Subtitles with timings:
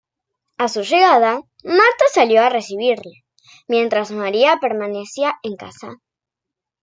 [0.57, 3.23] A su llegada, Marta salió a recibirle,
[3.67, 5.97] mientras María permanecía en casa.